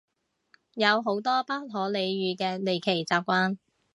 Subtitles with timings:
[0.73, 3.57] 有好多不可理喻嘅離奇習慣